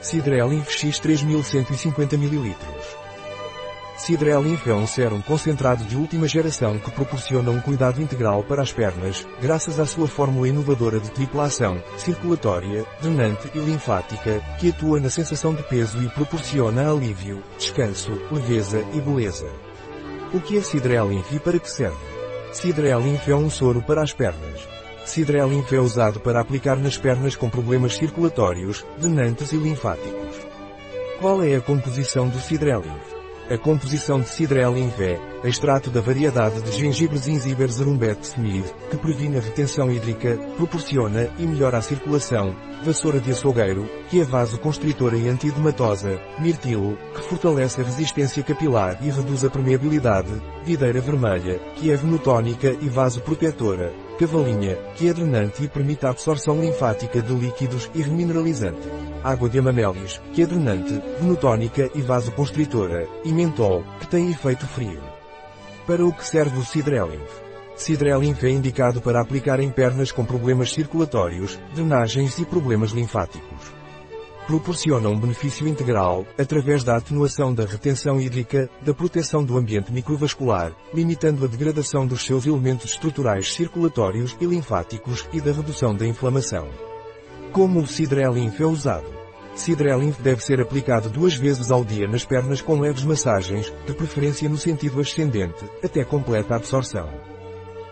Cidrelinf 0.00 0.70
X 0.70 0.98
3150 1.00 2.16
ml. 2.16 2.54
Cidrelinf 3.96 4.66
é 4.66 4.74
um 4.74 4.86
sérum 4.86 5.22
concentrado 5.22 5.82
de 5.84 5.96
última 5.96 6.28
geração 6.28 6.78
que 6.78 6.90
proporciona 6.90 7.50
um 7.50 7.60
cuidado 7.60 8.00
integral 8.00 8.44
para 8.44 8.62
as 8.62 8.72
pernas, 8.72 9.26
graças 9.40 9.80
à 9.80 9.86
sua 9.86 10.06
fórmula 10.06 10.48
inovadora 10.48 11.00
de 11.00 11.10
tripla 11.10 11.44
ação, 11.44 11.82
circulatória, 11.96 12.84
drenante 13.00 13.50
e 13.54 13.58
linfática, 13.58 14.40
que 14.60 14.68
atua 14.68 15.00
na 15.00 15.08
sensação 15.08 15.54
de 15.54 15.62
peso 15.62 16.00
e 16.02 16.08
proporciona 16.10 16.90
alívio, 16.90 17.42
descanso, 17.56 18.12
leveza 18.30 18.84
e 18.92 19.00
beleza. 19.00 19.50
O 20.32 20.40
que 20.40 20.58
é 20.58 20.60
Cidrelinf 20.60 21.32
e 21.32 21.40
para 21.40 21.58
que 21.58 21.70
serve? 21.70 21.96
Cidrelinf 22.52 23.26
é 23.28 23.34
um 23.34 23.48
soro 23.48 23.80
para 23.82 24.02
as 24.02 24.12
pernas. 24.12 24.75
Cidrelinf 25.06 25.72
é 25.72 25.78
usado 25.78 26.18
para 26.18 26.40
aplicar 26.40 26.76
nas 26.76 26.98
pernas 26.98 27.36
com 27.36 27.48
problemas 27.48 27.96
circulatórios, 27.96 28.84
drenantes 28.98 29.52
e 29.52 29.56
linfáticos. 29.56 30.36
Qual 31.20 31.42
é 31.42 31.54
a 31.54 31.60
composição 31.60 32.28
do 32.28 32.38
Cidrelinf? 32.40 33.14
A 33.48 33.56
composição 33.56 34.20
de 34.20 34.28
Cidrelinf 34.28 35.00
é 35.00 35.20
extrato 35.44 35.88
da 35.88 36.00
variedade 36.00 36.60
de 36.60 36.72
gengibre 36.72 37.16
Zinziber 37.16 37.70
zerumbet 37.70 38.20
Smith, 38.24 38.74
que 38.90 38.96
previne 38.96 39.38
a 39.38 39.40
retenção 39.40 39.90
hídrica, 39.92 40.36
proporciona 40.56 41.30
e 41.38 41.46
melhora 41.46 41.78
a 41.78 41.82
circulação, 41.82 42.56
vassoura 42.84 43.20
de 43.20 43.30
açougueiro, 43.30 43.88
que 44.10 44.20
é 44.20 44.24
vasoconstritora 44.24 45.16
e 45.16 45.28
antidematosa, 45.28 46.20
mirtilo, 46.40 46.98
que 47.14 47.22
fortalece 47.22 47.80
a 47.80 47.84
resistência 47.84 48.42
capilar 48.42 48.98
e 49.00 49.10
reduz 49.10 49.44
a 49.44 49.50
permeabilidade, 49.50 50.42
videira 50.64 51.00
vermelha, 51.00 51.60
que 51.76 51.92
é 51.92 51.96
venotónica 51.96 52.76
e 52.80 52.88
vasoprotetora, 52.88 53.94
cavalinha, 54.18 54.76
que 54.94 55.08
é 55.08 55.12
drenante 55.12 55.64
e 55.64 55.68
permite 55.68 56.06
a 56.06 56.10
absorção 56.10 56.60
linfática 56.60 57.20
de 57.20 57.32
líquidos 57.34 57.90
e 57.94 58.02
remineralizante, 58.02 58.88
água 59.22 59.48
de 59.48 59.58
amamélis, 59.58 60.20
que 60.32 60.42
é 60.42 60.46
drenante, 60.46 61.00
venotónica 61.20 61.90
e 61.94 62.00
vasoconstritora, 62.00 63.06
e 63.24 63.32
mentol, 63.32 63.84
que 64.00 64.08
tem 64.08 64.30
efeito 64.30 64.66
frio. 64.66 65.00
Para 65.86 66.04
o 66.04 66.12
que 66.12 66.26
serve 66.26 66.58
o 66.58 66.64
Cidrelinf? 66.64 67.30
Cidrelinf 67.76 68.42
é 68.42 68.50
indicado 68.50 69.00
para 69.02 69.20
aplicar 69.20 69.60
em 69.60 69.70
pernas 69.70 70.10
com 70.10 70.24
problemas 70.24 70.72
circulatórios, 70.72 71.58
drenagens 71.74 72.38
e 72.38 72.44
problemas 72.44 72.90
linfáticos. 72.90 73.75
Proporciona 74.46 75.08
um 75.08 75.18
benefício 75.18 75.66
integral, 75.66 76.24
através 76.38 76.84
da 76.84 76.96
atenuação 76.96 77.52
da 77.52 77.64
retenção 77.64 78.20
hídrica, 78.20 78.70
da 78.80 78.94
proteção 78.94 79.42
do 79.42 79.58
ambiente 79.58 79.92
microvascular, 79.92 80.72
limitando 80.94 81.44
a 81.44 81.48
degradação 81.48 82.06
dos 82.06 82.24
seus 82.24 82.46
elementos 82.46 82.92
estruturais 82.92 83.52
circulatórios 83.52 84.36
e 84.40 84.46
linfáticos 84.46 85.28
e 85.32 85.40
da 85.40 85.50
redução 85.50 85.96
da 85.96 86.06
inflamação. 86.06 86.68
Como 87.50 87.80
o 87.80 87.86
Cidrelinf 87.88 88.60
é 88.60 88.66
usado? 88.66 89.08
Cidrelinf 89.56 90.20
deve 90.20 90.44
ser 90.44 90.60
aplicado 90.60 91.08
duas 91.08 91.34
vezes 91.34 91.72
ao 91.72 91.84
dia 91.84 92.06
nas 92.06 92.24
pernas 92.24 92.60
com 92.60 92.78
leves 92.78 93.02
massagens, 93.02 93.72
de 93.84 93.94
preferência 93.94 94.48
no 94.48 94.56
sentido 94.56 95.00
ascendente, 95.00 95.64
até 95.82 96.04
completa 96.04 96.54
absorção. 96.54 97.10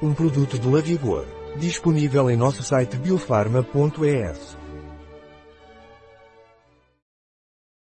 Um 0.00 0.14
produto 0.14 0.56
de 0.56 0.68
Lavigor. 0.68 1.24
Disponível 1.56 2.30
em 2.30 2.36
nosso 2.36 2.62
site 2.62 2.96
biofarma.es. 2.96 4.63